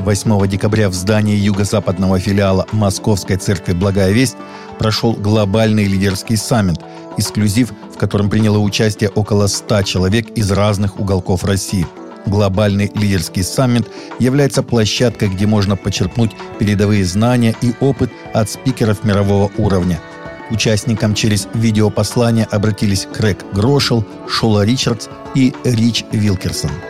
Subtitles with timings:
[0.00, 4.36] 8 декабря в здании юго-западного филиала Московской церкви «Благая весть»
[4.78, 6.80] прошел глобальный лидерский саммит,
[7.18, 11.86] эксклюзив, в котором приняло участие около 100 человек из разных уголков России.
[12.26, 19.50] Глобальный лидерский саммит является площадкой, где можно почерпнуть передовые знания и опыт от спикеров мирового
[19.58, 20.00] уровня.
[20.50, 26.70] Участникам через видеопослание обратились Крэг Грошел, Шола Ричардс и Рич Вилкерсон–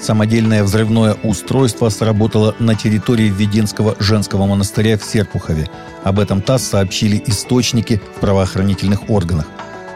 [0.00, 5.68] Самодельное взрывное устройство сработало на территории Введенского женского монастыря в Серпухове.
[6.04, 9.46] Об этом ТАСС сообщили источники в правоохранительных органах.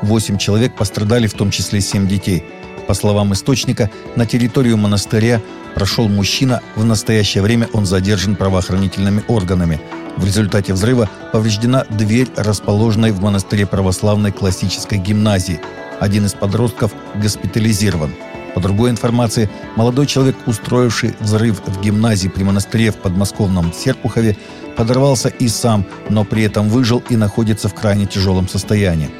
[0.02, 2.44] Восемь человек пострадали, в том числе семь детей.
[2.88, 5.40] По словам источника, на территорию монастыря
[5.76, 9.80] прошел мужчина, в настоящее время он задержан правоохранительными органами.
[10.16, 15.60] В результате взрыва повреждена дверь, расположенной в монастыре православной классической гимназии.
[16.00, 18.12] Один из подростков госпитализирован.
[18.54, 24.36] По другой информации, молодой человек, устроивший взрыв в гимназии при монастыре в подмосковном Серпухове,
[24.76, 29.10] подорвался и сам, но при этом выжил и находится в крайне тяжелом состоянии.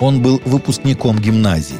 [0.00, 1.78] Он был выпускником гимназии.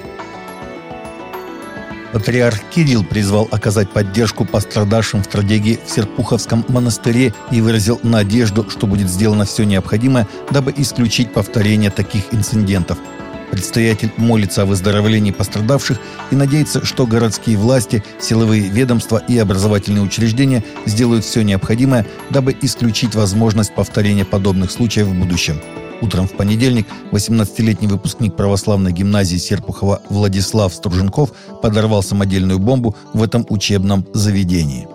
[2.13, 8.87] Патриарх Кирилл призвал оказать поддержку пострадавшим в трагедии в Серпуховском монастыре и выразил надежду, что
[8.87, 12.99] будет сделано все необходимое, дабы исключить повторение таких инцидентов–
[13.51, 15.99] Предстоятель молится о выздоровлении пострадавших
[16.31, 23.15] и надеется, что городские власти, силовые ведомства и образовательные учреждения сделают все необходимое, дабы исключить
[23.15, 25.61] возможность повторения подобных случаев в будущем.
[26.01, 33.45] Утром в понедельник 18-летний выпускник православной гимназии Серпухова Владислав Струженков подорвал самодельную бомбу в этом
[33.49, 34.87] учебном заведении.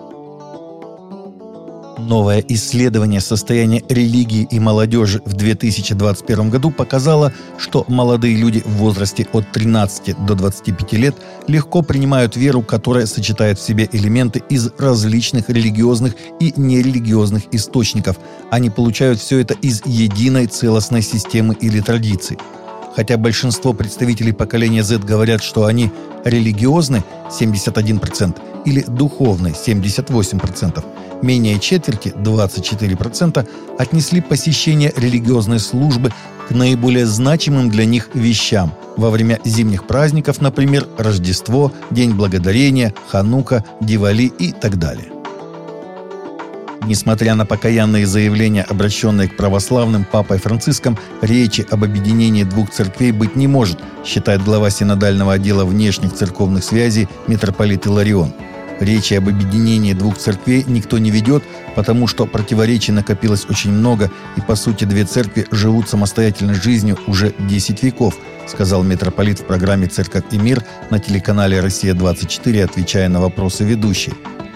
[2.06, 9.26] Новое исследование состояния религии и молодежи в 2021 году показало, что молодые люди в возрасте
[9.32, 11.14] от 13 до 25 лет
[11.46, 18.18] легко принимают веру, которая сочетает в себе элементы из различных религиозных и нерелигиозных источников.
[18.50, 22.36] Они получают все это из единой целостной системы или традиции.
[22.94, 25.90] Хотя большинство представителей поколения Z говорят, что они
[26.24, 30.84] религиозны 71% или духовны 78%,
[31.22, 33.46] менее четверти, 24%,
[33.78, 36.12] отнесли посещение религиозной службы
[36.48, 43.64] к наиболее значимым для них вещам во время зимних праздников, например, Рождество, День Благодарения, Ханука,
[43.80, 45.13] Дивали и так далее.
[46.86, 53.36] Несмотря на покаянные заявления, обращенные к православным Папой Франциском, речи об объединении двух церквей быть
[53.36, 58.32] не может, считает глава синодального отдела внешних церковных связей митрополит Иларион–
[58.80, 61.44] Речи об объединении двух церквей никто не ведет,
[61.76, 67.32] потому что противоречий накопилось очень много, и по сути две церкви живут самостоятельной жизнью уже
[67.38, 73.64] 10 веков, сказал митрополит в программе «Церковь и мир» на телеканале «Россия-24», отвечая на вопросы
[73.64, 74.12] ведущей.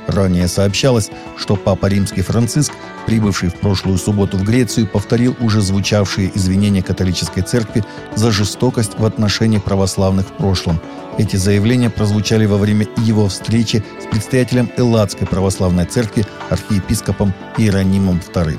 [0.09, 2.73] Ранее сообщалось, что Папа Римский Франциск,
[3.07, 7.85] прибывший в прошлую субботу в Грецию, повторил уже звучавшие извинения католической церкви
[8.17, 10.81] за жестокость в отношении православных в прошлом.
[11.19, 18.59] Эти заявления прозвучали во время его встречи с предстоятелем Элладской православной церкви архиепископом Иеронимом II.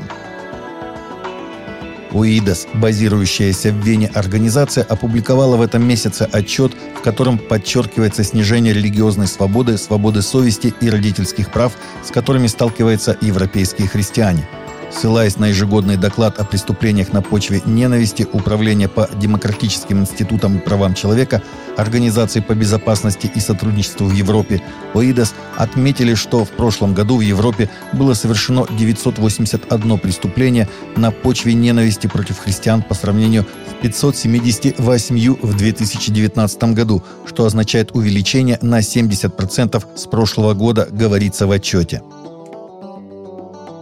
[2.12, 4.12] УИДОС, базирующаяся в Вене.
[4.14, 10.90] Организация, опубликовала в этом месяце отчет, в котором подчеркивается снижение религиозной свободы, свободы совести и
[10.90, 14.48] родительских прав, с которыми сталкиваются европейские христиане–
[14.92, 20.94] Ссылаясь на ежегодный доклад о преступлениях на почве ненависти Управления по демократическим институтам и правам
[20.94, 21.42] человека
[21.78, 24.62] Организации по безопасности и сотрудничеству в Европе
[24.94, 30.68] ОИДОС отметили, что в прошлом году в Европе было совершено 981 преступление
[30.98, 38.58] на почве ненависти против христиан по сравнению с 578 в 2019 году, что означает увеличение
[38.62, 42.02] на 70% с прошлого года, говорится в отчете.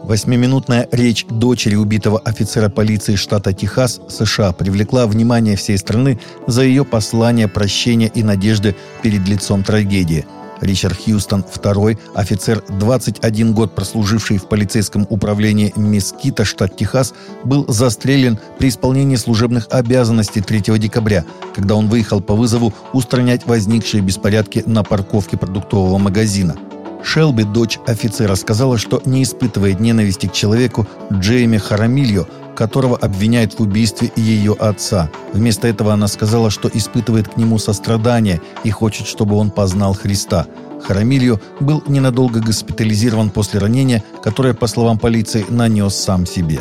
[0.07, 6.85] Восьмиминутная речь дочери убитого офицера полиции штата Техас, США, привлекла внимание всей страны за ее
[6.85, 8.73] послание прощения и надежды
[9.03, 10.25] перед лицом трагедии.
[10.61, 17.13] Ричард Хьюстон II, офицер, 21 год прослуживший в полицейском управлении Мескита, штат Техас,
[17.43, 24.01] был застрелен при исполнении служебных обязанностей 3 декабря, когда он выехал по вызову устранять возникшие
[24.01, 26.55] беспорядки на парковке продуктового магазина–
[27.03, 33.61] Шелби, дочь офицера, сказала, что не испытывает ненависти к человеку Джейми Харамильо, которого обвиняют в
[33.61, 35.11] убийстве ее отца.
[35.31, 40.47] Вместо этого она сказала, что испытывает к нему сострадание и хочет, чтобы он познал Христа.
[40.83, 46.59] Харамильо был ненадолго госпитализирован после ранения, которое, по словам полиции, нанес сам себе.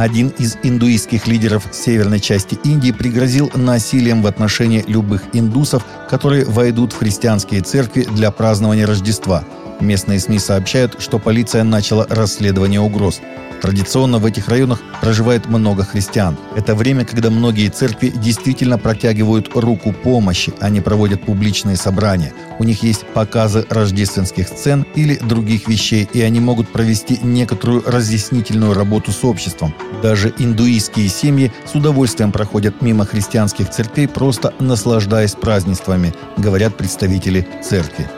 [0.00, 6.94] Один из индуистских лидеров северной части Индии пригрозил насилием в отношении любых индусов, которые войдут
[6.94, 9.44] в христианские церкви для празднования Рождества.
[9.80, 13.20] Местные СМИ сообщают, что полиция начала расследование угроз.
[13.60, 16.36] Традиционно в этих районах проживает много христиан.
[16.56, 22.32] Это время, когда многие церкви действительно протягивают руку помощи, а не проводят публичные собрания.
[22.58, 28.72] У них есть показы рождественских сцен или других вещей, и они могут провести некоторую разъяснительную
[28.72, 29.74] работу с обществом.
[30.02, 38.08] Даже индуистские семьи с удовольствием проходят мимо христианских церквей, просто наслаждаясь празднествами, говорят представители церкви.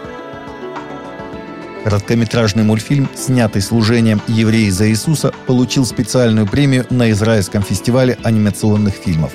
[1.85, 9.33] Короткометражный мультфильм, снятый служением «Евреи за Иисуса», получил специальную премию на Израильском фестивале анимационных фильмов.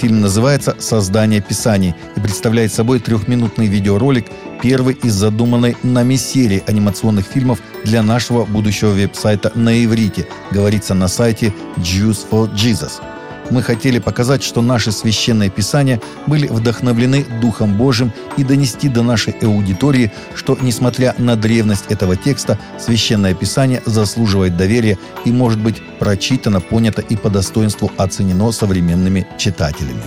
[0.00, 4.26] Фильм называется «Создание Писаний» и представляет собой трехминутный видеоролик,
[4.60, 11.06] первый из задуманной нами серии анимационных фильмов для нашего будущего веб-сайта на иврите, говорится на
[11.06, 12.94] сайте Jews for Jesus–
[13.50, 19.34] мы хотели показать, что наши священные писания были вдохновлены Духом Божьим и донести до нашей
[19.42, 26.60] аудитории, что, несмотря на древность этого текста, священное писание заслуживает доверия и может быть прочитано,
[26.60, 30.02] понято и по достоинству оценено современными читателями.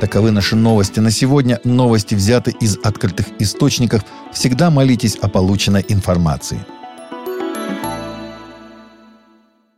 [0.00, 1.60] Таковы наши новости на сегодня.
[1.62, 4.04] Новости взяты из открытых источников.
[4.32, 6.58] Всегда молитесь о полученной информации.